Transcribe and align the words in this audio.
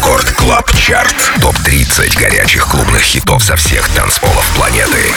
Record 0.00 0.30
Club 0.30 0.72
Chart. 0.78 1.14
Топ-30 1.42 2.18
горячих 2.18 2.66
клубных 2.66 3.02
хитов 3.02 3.44
со 3.44 3.54
всех 3.54 3.86
танцполов 3.90 4.50
планеты. 4.56 5.12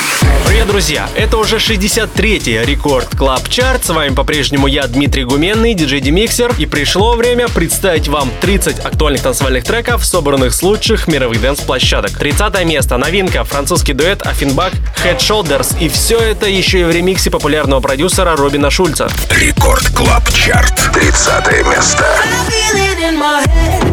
Привет, 0.46 0.68
друзья! 0.68 1.10
Это 1.16 1.38
уже 1.38 1.56
63-й 1.56 2.66
Record 2.66 3.16
Club 3.16 3.48
Chart. 3.48 3.86
С 3.86 3.90
вами 3.90 4.14
по-прежнему 4.14 4.68
я, 4.68 4.86
Дмитрий 4.88 5.24
Гуменный, 5.24 5.74
диджей 5.74 6.02
Demixer. 6.02 6.54
И 6.58 6.66
пришло 6.66 7.16
время 7.16 7.48
представить 7.48 8.10
вам 8.10 8.30
30 8.42 8.80
актуальных 8.84 9.22
танцевальных 9.22 9.64
треков, 9.64 10.06
собранных 10.06 10.54
с 10.54 10.62
лучших 10.62 11.08
мировых 11.08 11.40
dance-площадок. 11.40 12.12
30 12.12 12.66
место. 12.66 12.98
Новинка. 12.98 13.46
Французский 13.46 13.94
дуэт 13.94 14.28
Ofenbach 14.28 14.74
Head 15.02 15.20
Shoulders. 15.20 15.80
И 15.80 15.88
все 15.88 16.20
это 16.20 16.46
еще 16.46 16.82
и 16.82 16.84
в 16.84 16.92
ремиксе 16.92 17.32
популярного 17.32 17.80
продюсера 17.80 18.36
Робина 18.36 18.70
Шульца. 18.70 19.10
Record 19.30 19.88
Club 19.96 20.30
Chart. 20.34 20.76
30 20.92 21.66
место. 21.68 22.06
Head, 22.06 22.34
shoulders, 22.34 22.42
knees 22.50 22.74
and 22.76 23.00
toes, 23.00 23.18
my 23.18 23.46
bones, 23.46 23.93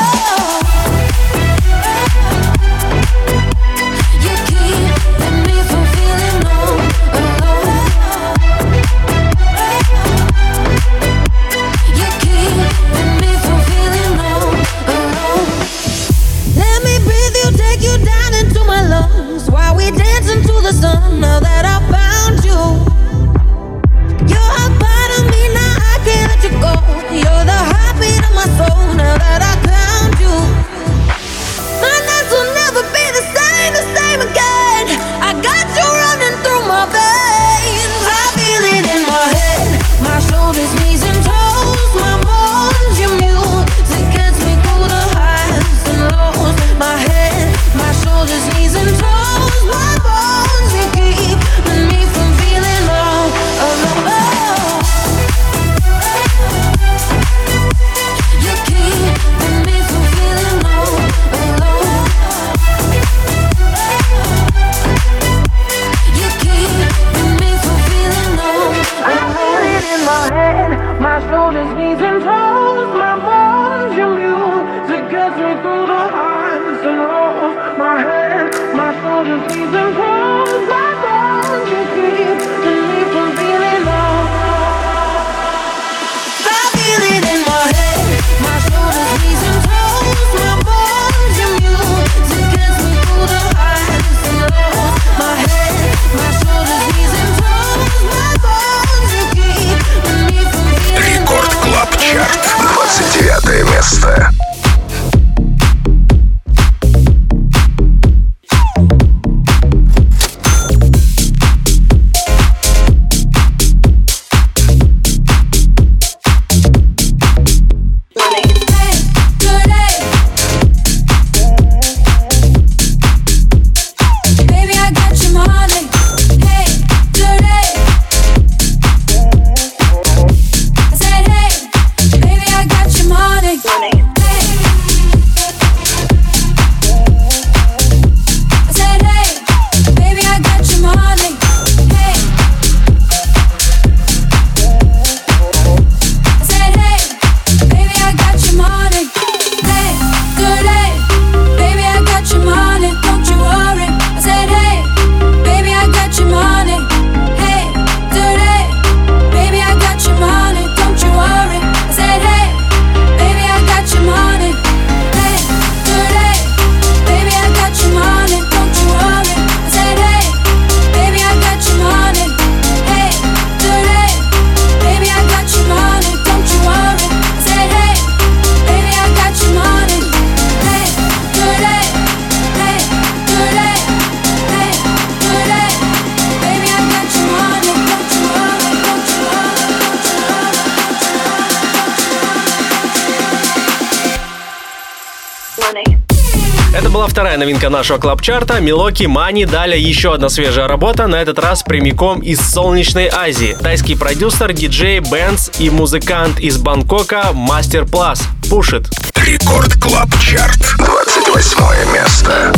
вторая 197.21 197.37
новинка 197.37 197.69
нашего 197.69 197.99
клабчарта. 197.99 198.59
Милоки, 198.59 199.03
Мани, 199.03 199.45
далее 199.45 199.79
еще 199.79 200.15
одна 200.15 200.27
свежая 200.27 200.67
работа, 200.67 201.05
на 201.05 201.21
этот 201.21 201.37
раз 201.37 201.61
прямиком 201.61 202.19
из 202.19 202.39
солнечной 202.39 203.09
Азии. 203.13 203.55
Тайский 203.61 203.95
продюсер, 203.95 204.53
диджей, 204.53 205.01
бэнс 205.01 205.51
и 205.59 205.69
музыкант 205.69 206.39
из 206.39 206.57
Бангкока 206.57 207.27
Мастер 207.31 207.85
Плас. 207.85 208.23
Пушит. 208.49 208.87
Рекорд 209.17 209.75
Клаб 209.75 210.09
Чарт. 210.19 210.73
28 210.79 211.93
место. 211.93 212.53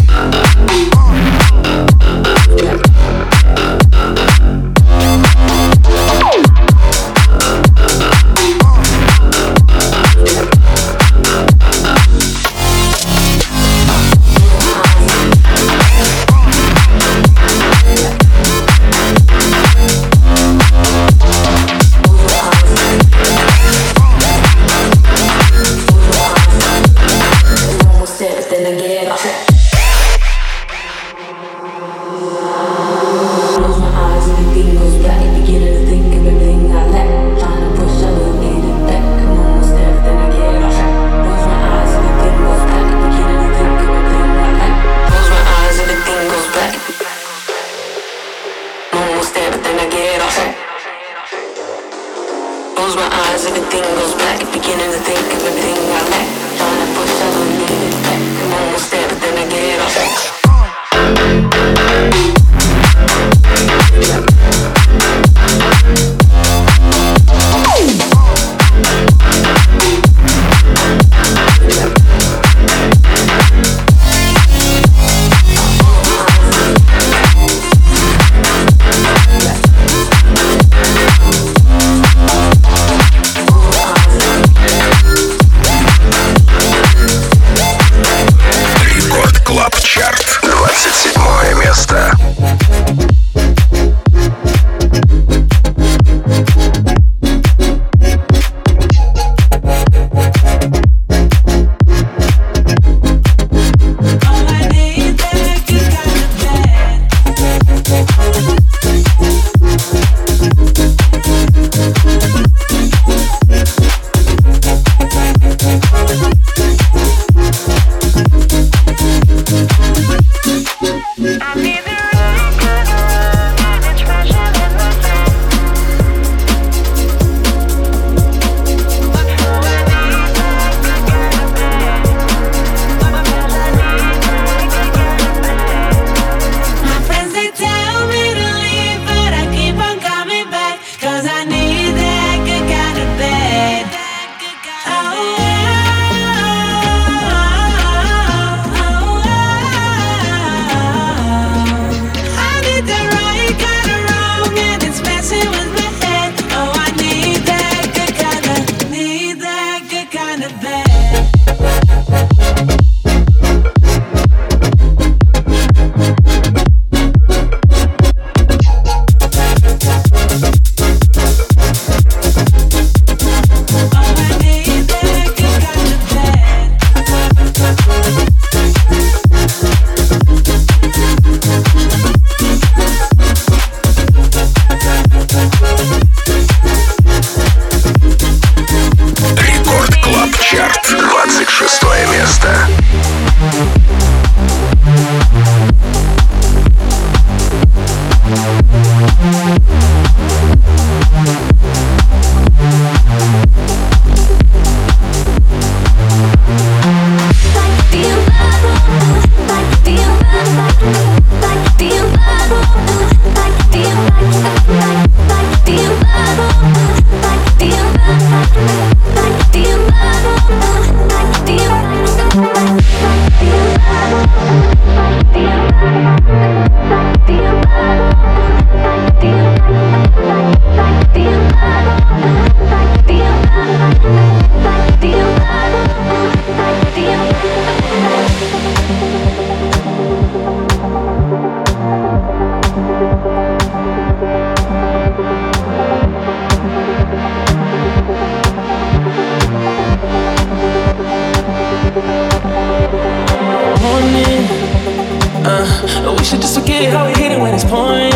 how 256.92 257.06
we 257.06 257.14
hit 257.14 257.32
it 257.32 257.40
when 257.40 257.54
it's 257.54 257.64
pouring. 257.64 258.12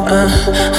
Uh, 0.00 0.28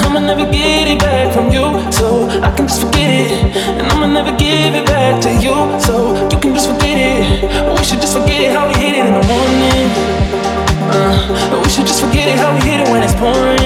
I'ma 0.04 0.20
never 0.20 0.46
get 0.52 0.88
it 0.88 1.00
back 1.00 1.34
from 1.34 1.52
you, 1.52 1.92
so 1.92 2.28
I 2.42 2.50
can 2.56 2.68
just 2.68 2.82
forget 2.82 3.10
it. 3.10 3.32
And 3.80 3.88
I'ma 3.92 4.08
never 4.08 4.32
give 4.38 4.74
it 4.74 4.86
back 4.86 5.22
to 5.24 5.32
you, 5.32 5.56
so 5.80 6.14
you 6.32 6.40
can 6.40 6.54
just 6.54 6.70
forget 6.70 6.98
it. 6.98 7.78
We 7.78 7.84
should 7.84 8.02
just 8.02 8.18
forget 8.18 8.42
it 8.42 8.52
how 8.56 8.68
we 8.68 8.74
hit 8.74 8.96
it 8.96 9.06
in 9.06 9.14
the 9.14 9.26
morning. 9.28 9.88
Uh, 10.94 11.62
we 11.64 11.70
should 11.70 11.88
just 11.88 12.02
forget 12.04 12.28
it 12.28 12.38
how 12.38 12.54
we 12.54 12.62
hit 12.62 12.82
it 12.82 12.90
when 12.92 13.04
it's 13.04 13.16
pouring. 13.16 13.61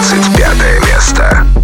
25 0.00 0.80
место. 0.86 1.57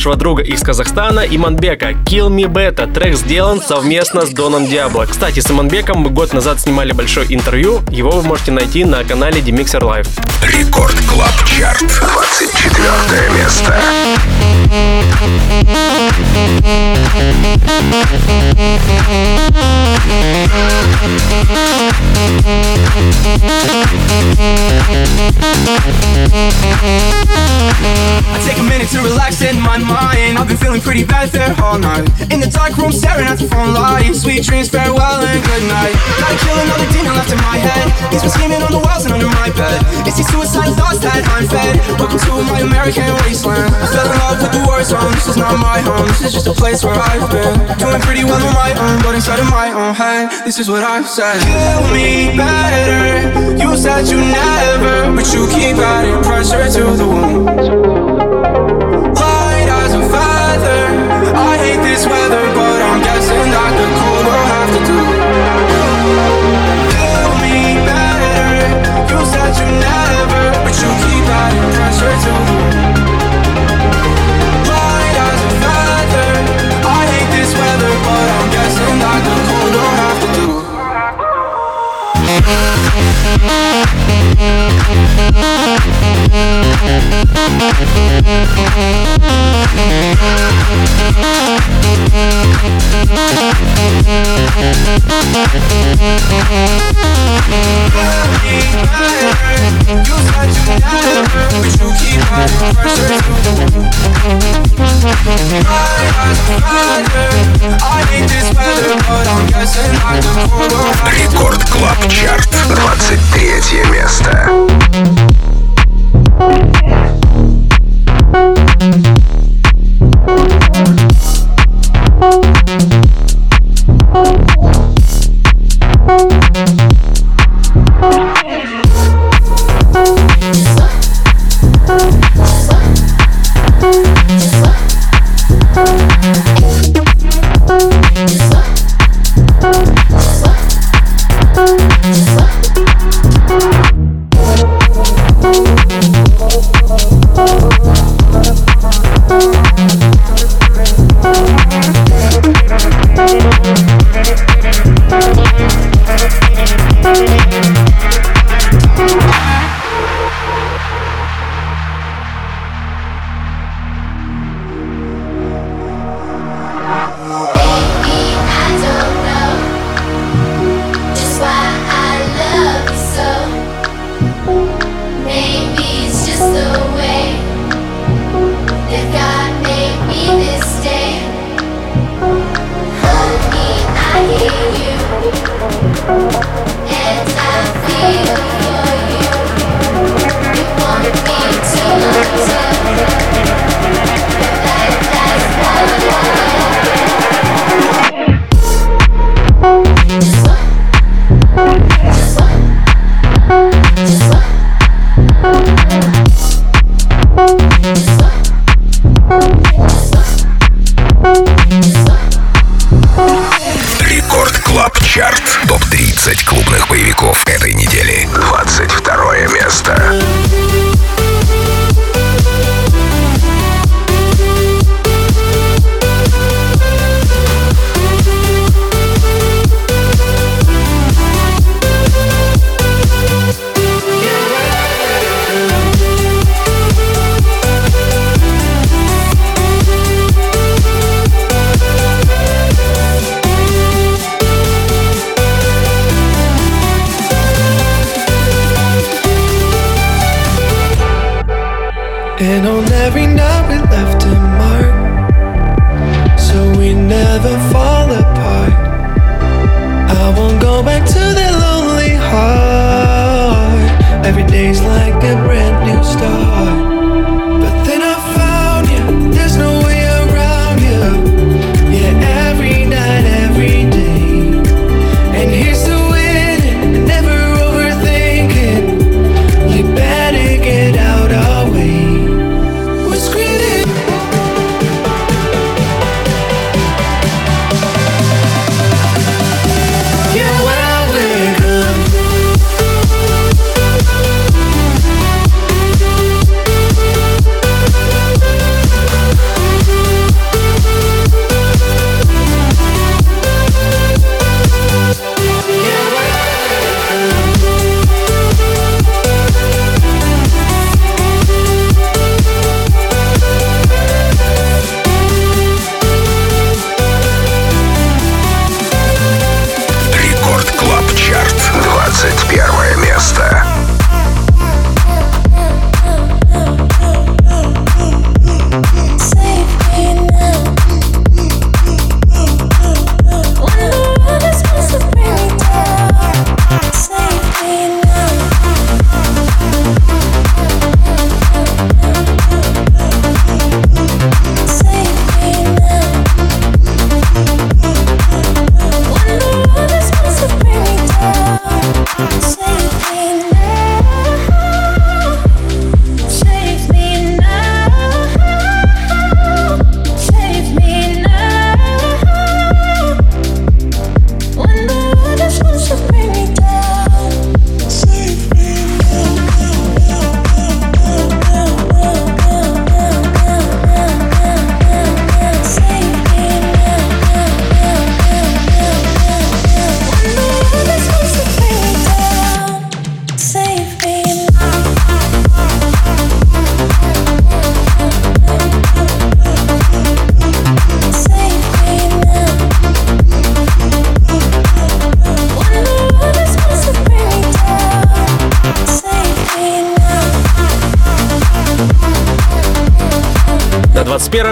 Нашего 0.00 0.16
друга 0.16 0.42
из 0.42 0.62
Казахстана 0.62 1.20
Иманбека. 1.20 1.90
Kill 1.90 2.30
Me 2.30 2.46
Better. 2.46 2.90
Трек 2.90 3.14
сделан 3.16 3.60
совместно 3.60 4.24
с 4.24 4.30
Доном 4.30 4.66
Диабло. 4.66 5.04
Кстати, 5.04 5.40
с 5.40 5.50
Иманбеком 5.50 5.98
мы 5.98 6.08
год 6.08 6.32
назад 6.32 6.58
снимали 6.58 6.92
большое 6.92 7.26
интервью. 7.28 7.82
Его 7.90 8.12
вы 8.12 8.22
можете 8.22 8.50
найти 8.50 8.86
на 8.86 9.04
канале 9.04 9.42
Demixer 9.42 9.82
Live. 9.82 10.08
Record 10.42 10.98
Club 11.06 11.34
Chart. 11.44 11.82
24 11.82 13.30
место. 13.36 13.78
I 15.60 15.66
take 28.40 28.58
a 28.58 28.62
minute 28.62 28.88
to 28.88 29.02
relax 29.02 29.42
in 29.42 29.60
my 29.60 29.76
mind. 29.76 30.38
I've 30.38 30.48
been 30.48 30.56
feeling 30.56 30.80
pretty 30.80 31.04
bad 31.04 31.28
there 31.28 31.54
all 31.62 31.78
night. 31.78 32.08
In 32.32 32.40
the 32.40 32.48
dark 32.48 32.76
room, 32.78 32.92
staring 32.92 33.26
at 33.26 33.38
the 33.38 33.46
phone 33.48 33.74
light. 33.74 34.14
Sweet 34.14 34.44
dreams, 34.44 34.68
farewell 34.68 35.20
and 35.20 35.44
good 35.44 35.64
night. 35.68 35.92
Gotta 36.18 36.36
kill 36.40 36.56
another 36.56 36.88
demon 36.92 37.12
left 37.14 37.32
in 37.32 37.38
my 37.44 37.58
head. 37.58 37.92
He's 38.12 38.22
been 38.22 38.30
scheming 38.30 38.62
on 38.62 38.72
the 38.72 38.78
walls 38.80 39.04
and 39.04 39.12
under 39.12 39.28
my 39.28 39.50
bed. 39.50 39.84
It's 40.06 40.16
these 40.16 40.28
suicidal 40.32 40.74
thoughts 40.74 41.00
that 41.04 41.22
I'm 41.36 41.46
fed. 41.46 41.76
Welcome 41.98 42.18
to 42.18 42.42
my 42.48 42.60
American 42.60 43.12
wasteland. 43.22 43.74
I 43.76 43.86
fell 43.92 44.08
in 44.08 44.18
love 44.18 44.40
with 44.40 44.52
the 44.52 44.62
war 44.66 44.82
zone. 44.82 45.12
This 45.12 45.28
is 45.28 45.36
not 45.36 45.49
my 45.58 45.80
home. 45.80 46.06
This 46.06 46.22
is 46.22 46.32
just 46.32 46.46
a 46.46 46.52
place 46.52 46.84
where 46.84 46.94
I've 46.94 47.30
been. 47.30 47.54
Doing 47.78 48.00
pretty 48.02 48.24
well 48.24 48.42
on 48.42 48.54
my 48.54 48.72
own, 48.76 49.02
but 49.02 49.14
inside 49.14 49.38
of 49.40 49.50
my 49.50 49.72
own 49.72 49.94
head, 49.94 50.30
this 50.44 50.58
is 50.58 50.68
what 50.68 50.84
I've 50.84 51.08
said. 51.08 51.40
Kill 51.40 51.82
me 51.94 52.36
better. 52.36 53.56
You 53.56 53.76
said 53.76 54.08
you 54.08 54.18
never, 54.18 55.14
but 55.16 55.26
you 55.32 55.48
keep 55.48 55.76
adding 55.76 56.22
pressure 56.22 56.68
to 56.76 56.82
the 56.96 57.06
wound. 57.06 57.46
Light 59.16 59.68
as 59.82 59.94
a 59.94 60.02
feather. 60.12 60.82
I 61.34 61.56
hate 61.58 61.82
this 61.82 62.06
weather, 62.06 62.44
but 62.54 62.78
I'm 62.82 63.00
guessing 63.02 63.50
that 63.54 63.72
the 63.78 63.86
cold 63.98 64.24
will 64.28 64.46
have 64.54 64.70
to 64.76 64.80
do. 64.90 65.00
Kill 66.94 67.30
me 67.42 67.80
better. 67.88 68.44
You 69.10 69.18
said 69.26 69.52
you 69.58 69.68
never, 69.82 70.42
but 70.64 70.74
you 70.78 70.90
keep 71.04 71.24
adding 71.26 71.68
pressure 71.74 72.14
to 72.24 72.32
the. 72.74 72.79
Рекорд 111.12 111.64
Клаб 111.70 112.08
Чарт. 112.08 112.48
23 112.68 113.84
место. 113.90 115.29
Thank 116.40 116.64
you. 116.64 116.69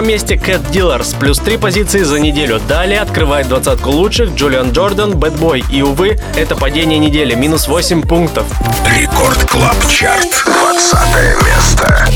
месте 0.09 0.37
Cat 0.37 0.63
Dealers, 0.71 1.15
плюс 1.19 1.39
три 1.39 1.59
позиции 1.59 2.03
за 2.03 2.19
неделю. 2.19 2.63
Далее 2.67 3.01
открывает 3.01 3.47
двадцатку 3.47 3.91
лучших 3.91 4.35
Джулиан 4.35 4.73
Джордан, 4.73 5.13
Bad 5.13 5.39
Boy. 5.39 5.63
И, 5.71 5.83
увы, 5.83 6.19
это 6.35 6.57
падение 6.57 6.99
недели, 6.99 7.35
минус 7.35 7.69
8 7.69 8.01
пунктов. 8.01 8.47
Record 8.87 9.45
Club 9.45 9.77
Chart, 9.87 10.45
20 10.47 10.99
место. 11.45 12.09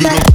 don't 0.00 0.34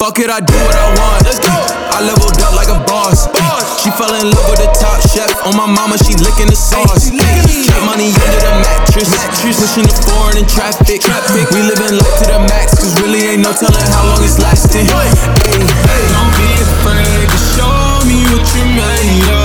Fuck 0.00 0.18
it, 0.18 0.30
I 0.30 0.40
do 0.40 0.54
what 0.54 0.74
I 0.74 0.88
want? 0.98 1.24
Let's 1.24 1.38
go. 1.38 1.48
I 1.48 2.00
leveled 2.02 2.40
up 2.42 2.54
like 2.54 2.68
a 2.68 2.78
boss. 2.86 3.26
She 3.82 3.90
fell 3.90 4.14
in 4.14 4.30
love 4.30 4.50
with 4.50 4.58
the 4.58 4.70
top 4.78 5.00
chef. 5.08 5.30
On 5.46 5.56
my 5.56 5.66
mama, 5.66 5.98
she 5.98 6.14
licking 6.14 6.46
the 6.46 6.56
sauce 6.56 7.09
pushing 9.60 9.84
the 9.84 9.92
foreign 10.08 10.38
in 10.38 10.46
traffic. 10.48 11.04
traffic. 11.04 11.44
We 11.52 11.60
living 11.60 12.00
life 12.00 12.16
to 12.24 12.26
the 12.32 12.40
max, 12.48 12.80
cause 12.80 12.96
really 13.02 13.36
ain't 13.36 13.44
no 13.44 13.52
telling 13.52 13.84
how 13.92 14.08
long 14.08 14.24
it's 14.24 14.40
lasting. 14.40 14.88
Hey, 14.88 15.12
hey. 15.52 16.04
Don't 16.16 16.32
be 16.40 16.48
afraid 16.64 17.28
to 17.28 17.38
show 17.52 18.00
me 18.08 18.24
what 18.32 18.48
you 18.56 18.64
made 18.72 19.28
of. 19.36 19.39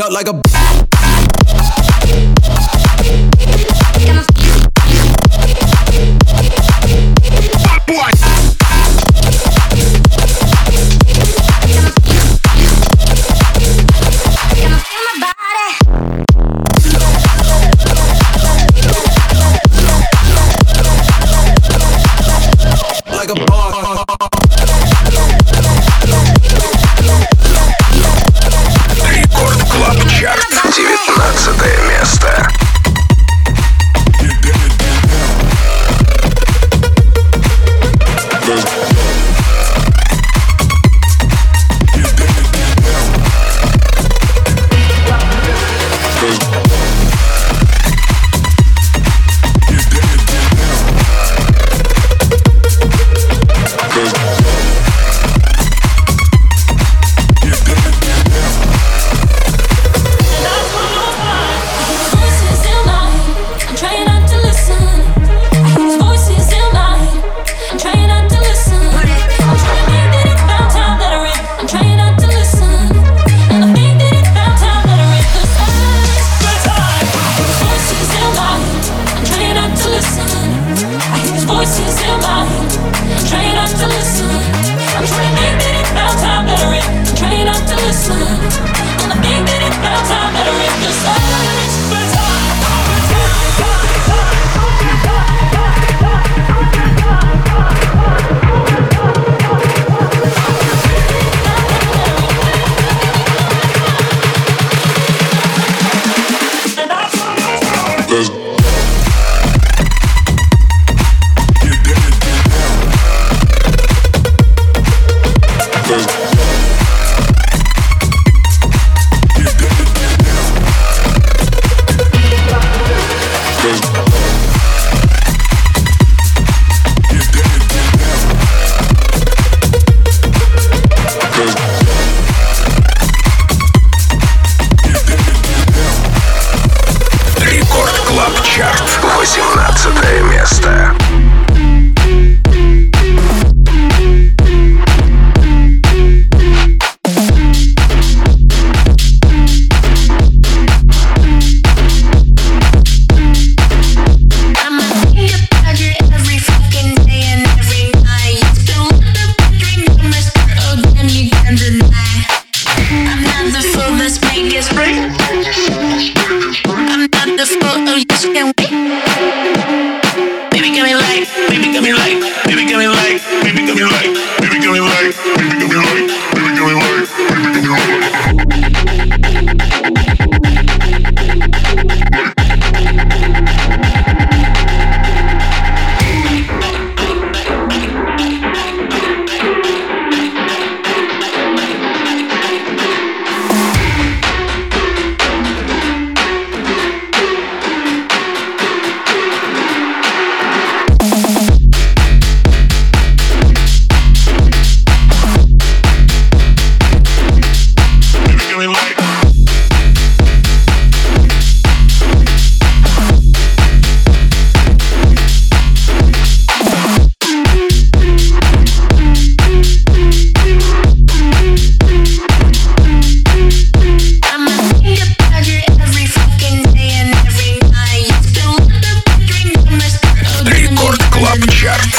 up 0.00 0.12
like 0.12 0.28
a 0.28 0.47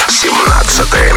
17 0.10 1.09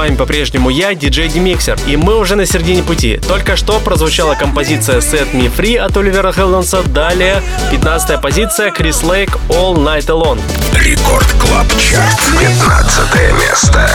вами 0.00 0.16
по-прежнему 0.16 0.70
я, 0.70 0.94
диджей 0.94 1.28
Demixer, 1.28 1.78
и 1.86 1.94
мы 1.94 2.16
уже 2.16 2.34
на 2.34 2.46
середине 2.46 2.82
пути. 2.82 3.20
Только 3.28 3.54
что 3.56 3.78
прозвучала 3.80 4.34
композиция 4.34 5.00
Set 5.00 5.30
Me 5.34 5.54
Free 5.54 5.76
от 5.76 5.94
Оливера 5.94 6.32
Хелденса, 6.32 6.82
далее 6.84 7.42
15-я 7.70 8.16
позиция 8.16 8.70
Крис 8.70 9.02
Лейк 9.02 9.36
All 9.50 9.74
Night 9.74 10.06
Alone. 10.06 10.40
Record 10.72 11.26
Club 11.38 11.66
Chart, 11.78 12.18
15 12.40 13.40
место. 13.42 13.90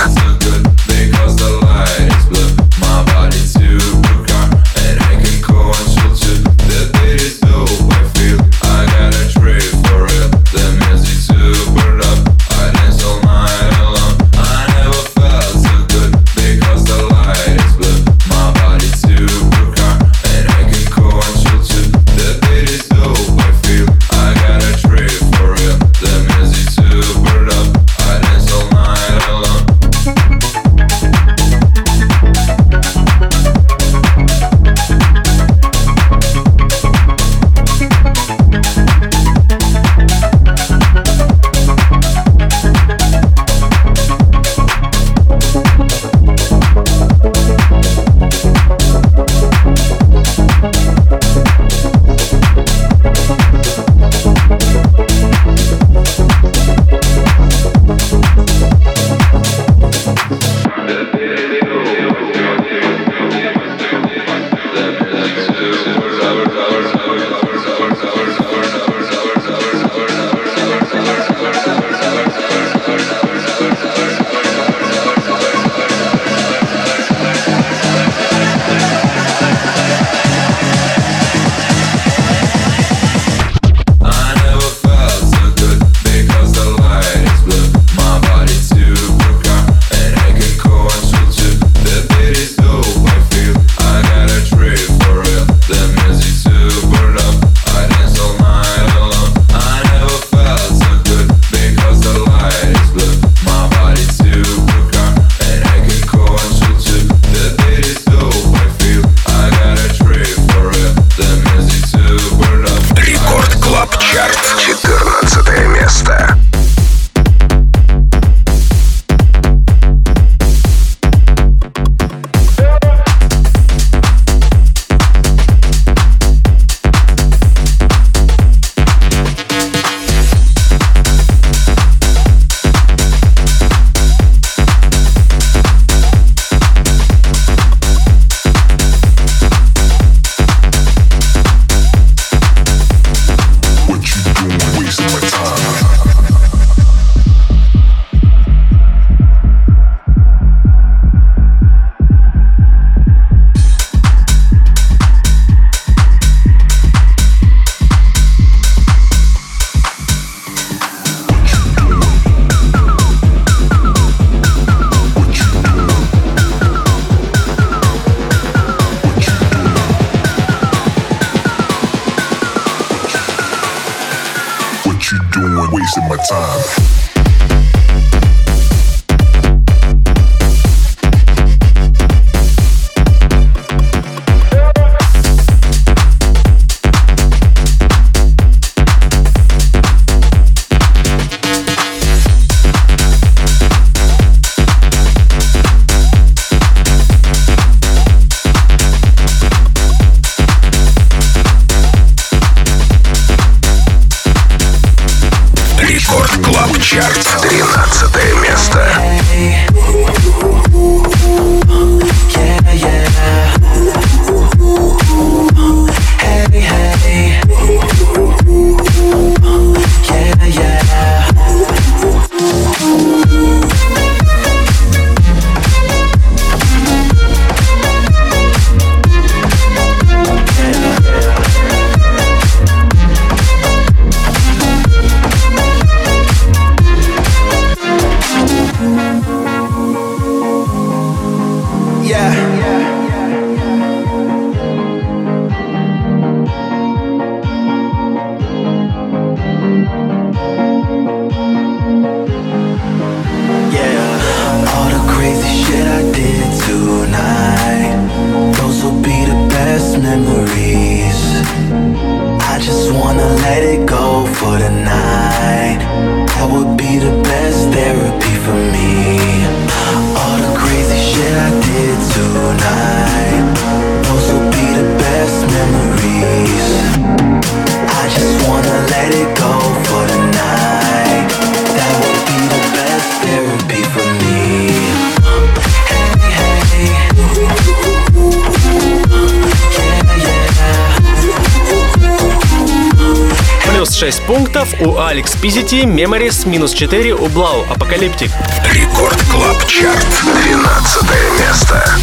Фокс 293.96 294.20
пунктов, 294.20 294.74
у 294.82 294.98
Алекс 295.00 295.36
Пизити, 295.38 295.86
Меморис 295.86 296.46
минус 296.46 296.74
4, 296.74 297.14
у 297.14 297.28
Блау 297.28 297.64
Апокалиптик. 297.70 298.30
Рекорд 298.74 299.18
Клаб 299.32 299.66
Чарт, 299.68 300.06
12 300.44 301.04
место. 301.40 301.98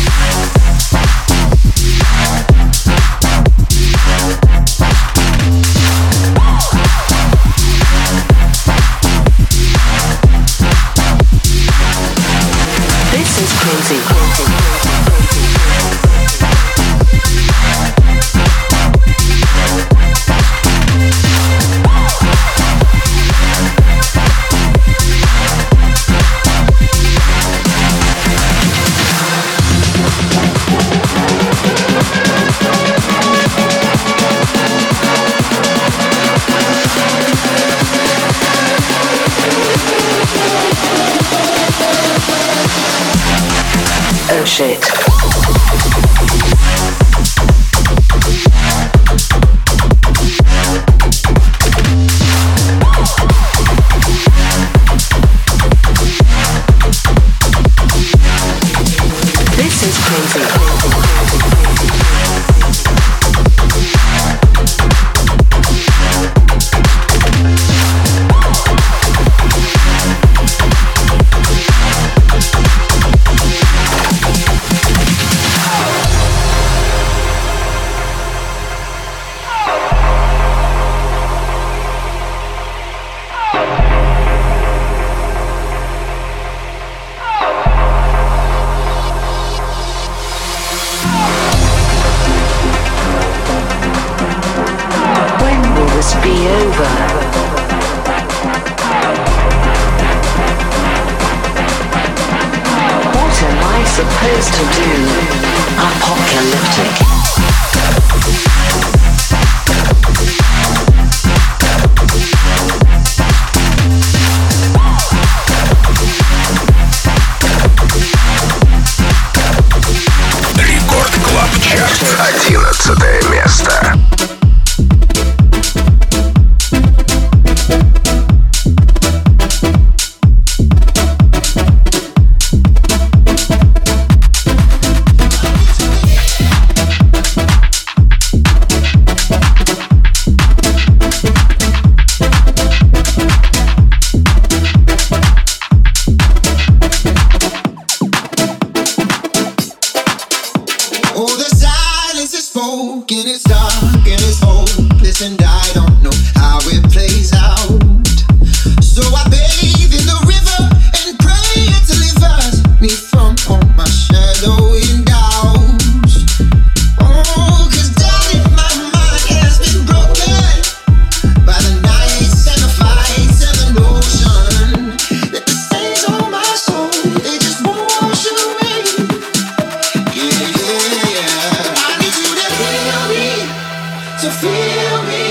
kill 184.82 185.02
me. 185.10 185.24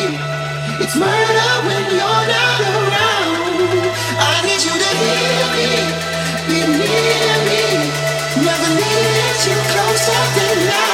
It's 0.84 0.95
murder 0.95 1.52
when 1.68 1.84
you're 1.97 2.26
not 2.36 2.60
around. 2.72 3.84
I 4.30 4.34
need 4.47 4.62
you 4.68 4.76
to 4.84 4.91
hear 5.02 5.43
me, 5.58 5.72
be 6.47 6.60
near 6.80 7.36
me. 7.49 7.64
Never 8.45 8.70
you 9.47 9.58
closer 9.74 10.22
than 10.36 10.58
now. 10.70 10.91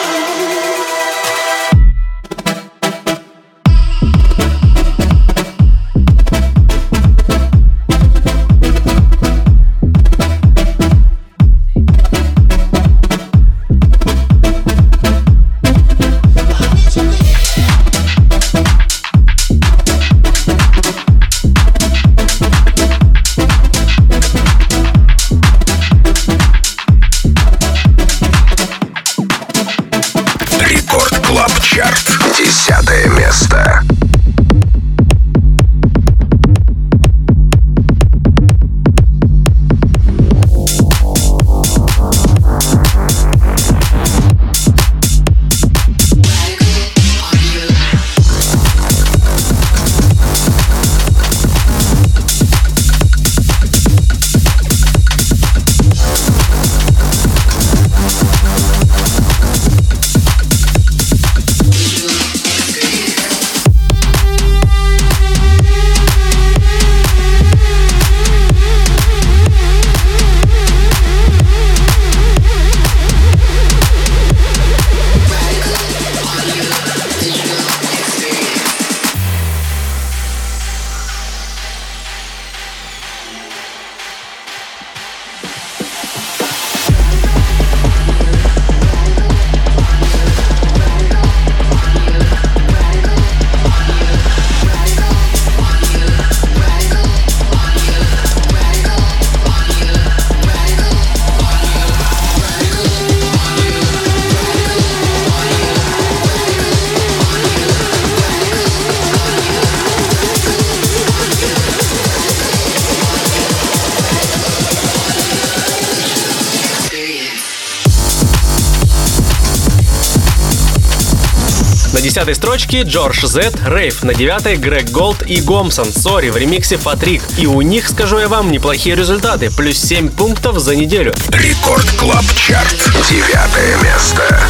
10 122.28 122.36
строчке 122.36 122.82
Джордж 122.82 123.26
Зет, 123.26 123.56
Рейв, 123.66 124.04
на 124.04 124.14
девятой, 124.14 124.58
Грег 124.58 124.90
Голд 124.90 125.24
и 125.26 125.40
Гомсон, 125.40 125.94
Sorry 125.94 126.30
в 126.30 126.36
ремиксе 126.36 126.78
Патрик. 126.78 127.22
И 127.38 127.48
у 127.48 127.62
них, 127.62 127.88
скажу 127.88 128.20
я 128.20 128.28
вам, 128.28 128.52
неплохие 128.52 128.98
результаты, 128.98 129.50
плюс 129.50 129.78
7 129.78 130.10
пунктов 130.10 130.60
за 130.60 130.76
неделю. 130.76 131.16
Record 131.30 131.90
Club 131.92 132.26
Chart, 132.36 132.76
девятое 133.10 133.78
место. 133.82 134.42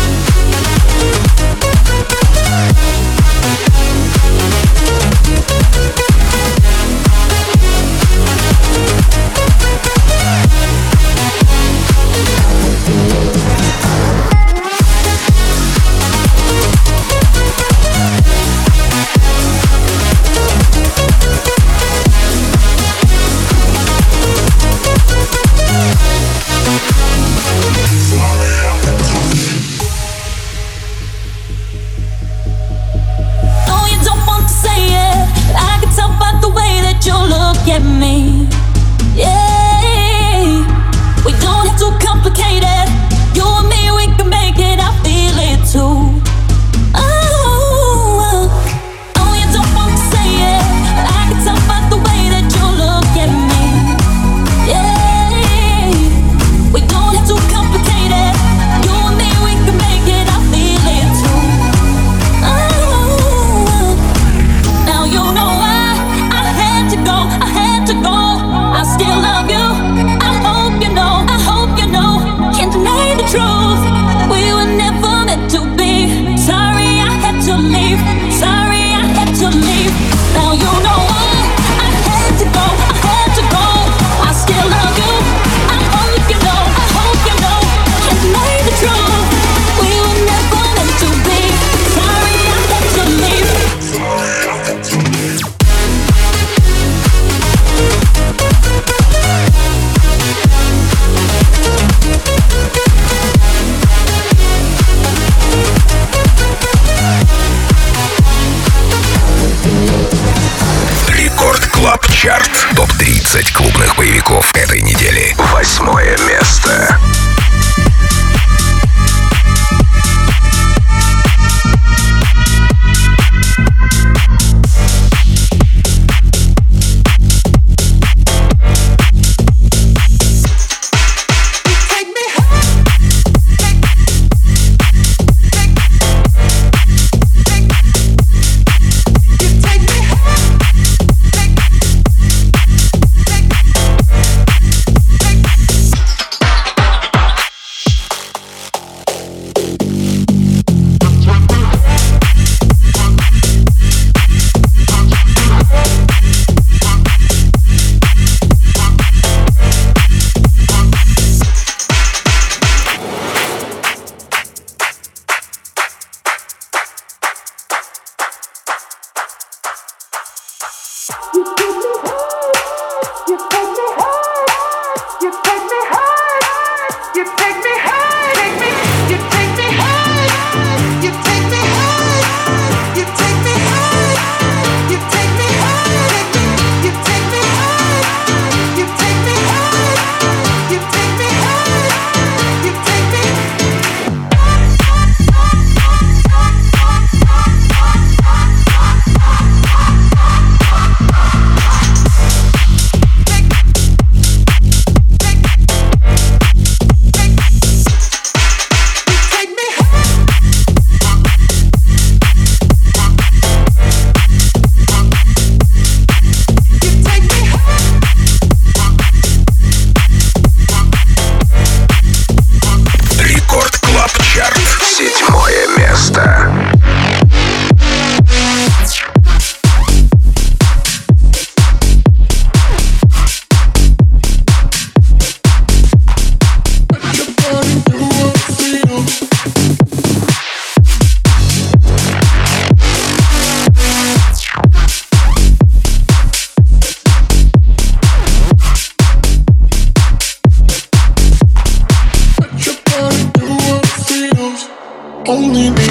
only. 255.30 255.87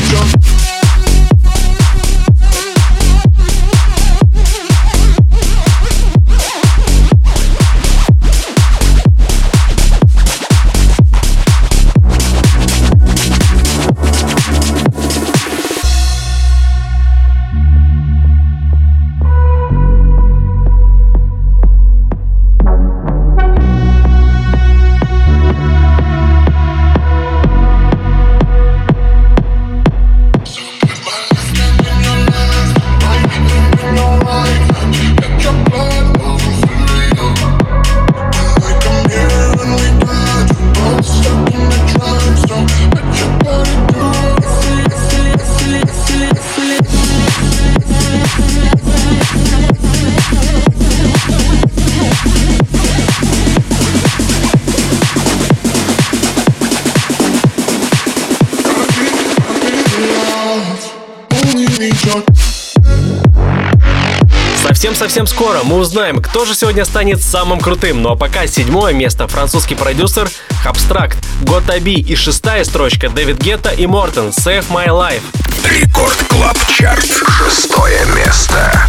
совсем 65.07 65.29
скоро 65.29 65.61
мы 65.63 65.77
узнаем, 65.77 66.21
кто 66.21 66.45
же 66.45 66.53
сегодня 66.53 66.85
станет 66.85 67.23
самым 67.23 67.61
крутым. 67.61 68.03
Ну 68.03 68.11
а 68.11 68.17
пока 68.17 68.49
седьмое 68.49 68.93
место 68.93 69.29
французский 69.29 69.77
продюсер 69.77 70.29
Абстракт, 70.65 71.17
Gotta 71.43 71.84
Be 71.84 72.01
и 72.01 72.17
шестая 72.17 72.65
строчка 72.65 73.09
Дэвид 73.09 73.39
Гетта 73.41 73.71
и 73.71 73.87
Мортен 73.87 74.31
Save 74.31 74.65
My 74.69 74.89
Life. 74.89 75.23
Record 75.65 76.17
Club 76.29 76.59
Chart. 76.67 77.05
Шестое 77.05 78.05
место. 78.17 78.89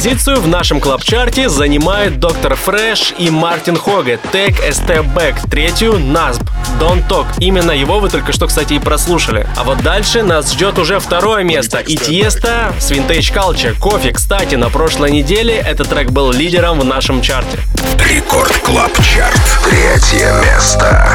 Позицию 0.00 0.40
в 0.40 0.48
нашем 0.48 0.80
клаб-чарте 0.80 1.50
занимает 1.50 2.20
Доктор 2.20 2.54
Фреш 2.54 3.12
и 3.18 3.28
Мартин 3.28 3.76
Хоге 3.76 4.18
Take 4.32 4.58
a 4.64 4.70
Step 4.70 5.12
Back. 5.12 5.46
Третью 5.50 5.98
Насб 5.98 6.40
Don't 6.80 7.06
Talk. 7.06 7.26
Именно 7.38 7.72
его 7.72 8.00
вы 8.00 8.08
только 8.08 8.32
что, 8.32 8.46
кстати, 8.46 8.72
и 8.72 8.78
прослушали. 8.78 9.46
А 9.58 9.64
вот 9.64 9.82
дальше 9.82 10.22
нас 10.22 10.54
ждет 10.54 10.78
уже 10.78 11.00
второе 11.00 11.44
место. 11.44 11.80
И 11.80 11.98
Тиесто 11.98 12.72
с 12.80 12.90
Vintage 12.90 13.30
Culture. 13.30 13.78
Coffee, 13.78 14.12
кстати, 14.12 14.54
на 14.54 14.70
прошлой 14.70 15.10
неделе 15.10 15.56
этот 15.56 15.90
трек 15.90 16.12
был 16.12 16.32
лидером 16.32 16.80
в 16.80 16.84
нашем 16.86 17.20
чарте. 17.20 17.58
Record 17.98 18.56
Club 18.60 18.92
Chart. 19.02 19.38
Третье 19.68 20.32
место. 20.42 21.14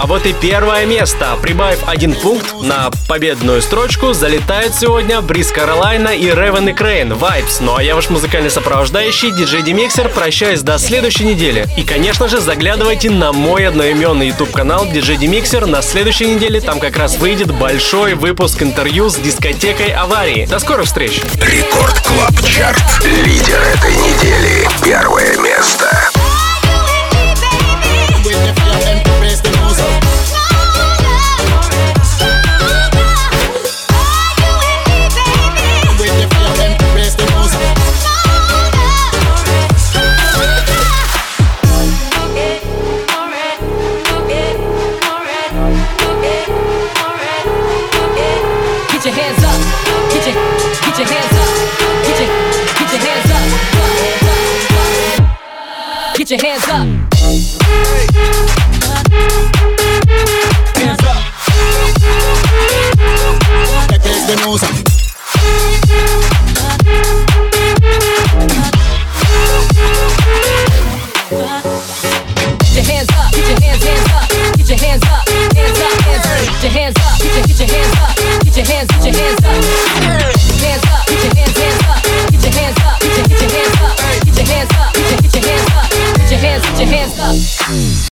А 0.00 0.06
вот 0.06 0.24
и 0.24 0.32
первое 0.32 0.86
место. 0.86 1.36
Прибавив 1.42 1.80
один 1.86 2.14
пункт 2.14 2.54
на 2.62 2.90
победную 3.06 3.60
строчку, 3.60 4.14
залетают 4.14 4.74
сегодня 4.74 5.20
Breathe 5.20 5.52
Carolina 5.52 6.08
и 6.08 6.24
Raven 6.24 6.68
и 6.70 6.72
Kreyn, 6.72 7.12
Vibes. 7.12 7.58
Ну 7.60 7.76
а 7.76 7.82
я 7.82 7.94
ваш 7.94 8.08
музыкальный 8.08 8.50
сопровождающий, 8.50 9.30
диджей 9.30 9.62
Demixer, 9.62 10.08
прощаюсь 10.08 10.62
до 10.62 10.78
следующей 10.78 11.24
недели. 11.24 11.66
И, 11.76 11.82
конечно 11.82 12.28
же, 12.28 12.40
заглядывайте 12.40 13.10
на 13.10 13.32
мой 13.32 13.68
одноименный 13.68 14.28
YouTube 14.28 14.52
канал 14.52 14.86
диджей 14.86 15.18
Demixer. 15.18 15.66
На 15.66 15.82
следующей 15.82 16.34
неделе 16.34 16.62
там 16.62 16.80
как 16.80 16.96
раз 16.96 17.18
выйдет 17.18 17.52
большой 17.52 18.14
выпуск 18.14 18.62
интервью 18.62 19.10
с 19.10 19.16
дискотекой 19.16 19.90
аварии. 19.90 20.46
До 20.46 20.58
скорых 20.60 20.86
встреч! 20.86 21.20
Record 21.34 22.00
Club 22.00 22.42
Chart. 22.42 22.82
Лидер 23.04 23.60
этой 23.74 23.94
недели. 23.96 24.66
Первое 24.82 25.36
место. 25.36 26.10